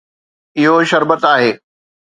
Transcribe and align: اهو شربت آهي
اهو 0.59 0.83
شربت 0.89 1.21
آهي 1.33 1.51